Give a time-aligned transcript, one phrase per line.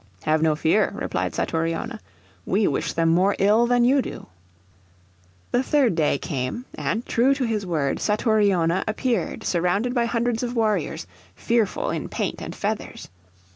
[0.23, 1.99] "Have no fear," replied Satouriona;
[2.43, 4.25] "we wish them more ill than you do."
[5.51, 10.55] The third day came and, true to his word, Satouriona appeared surrounded by hundreds of
[10.55, 13.09] warriors, fearful in paint and feathers.